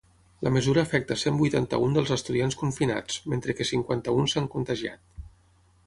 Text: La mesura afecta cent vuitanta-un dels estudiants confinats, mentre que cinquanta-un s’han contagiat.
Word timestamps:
La 0.45 0.51
mesura 0.53 0.83
afecta 0.87 1.17
cent 1.23 1.37
vuitanta-un 1.41 1.93
dels 1.97 2.13
estudiants 2.17 2.57
confinats, 2.63 3.21
mentre 3.35 3.59
que 3.61 3.71
cinquanta-un 3.75 4.33
s’han 4.33 4.53
contagiat. 4.57 5.27